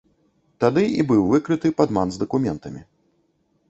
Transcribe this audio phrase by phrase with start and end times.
[0.65, 2.81] Тады і быў выкрыты падман з дакументамі.